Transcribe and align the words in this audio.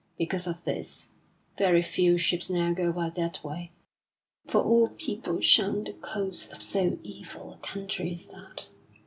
Because 0.17 0.47
of 0.47 0.63
this, 0.63 1.09
very 1.59 1.83
few 1.83 2.17
ships 2.17 2.49
now 2.49 2.73
go 2.73 2.91
by 2.91 3.11
that 3.11 3.43
way, 3.43 3.71
for 4.47 4.63
all 4.63 4.87
people 4.97 5.41
shun 5.41 5.83
the 5.83 5.93
coasts 5.93 6.51
of 6.51 6.63
so 6.63 6.97
evil 7.03 7.53
a 7.53 7.57
country 7.57 8.11
as 8.11 8.25
that. 8.29 8.71